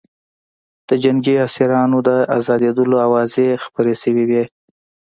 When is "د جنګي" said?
0.87-1.35